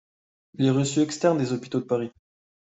Il 0.55 0.65
est 0.65 0.71
reçu 0.71 1.01
externe 1.01 1.37
des 1.37 1.53
hôpitaux 1.53 1.79
de 1.79 1.85
Paris. 1.85 2.11